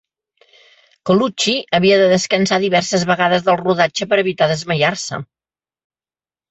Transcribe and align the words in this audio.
Colucci 1.09 1.53
havia 1.79 1.99
de 2.05 2.09
descansar 2.15 2.59
diverses 2.65 3.07
vegades 3.13 3.47
del 3.51 3.61
rodatge 3.63 4.11
per 4.15 4.21
evitar 4.27 4.53
desmaiar-se. 4.55 5.27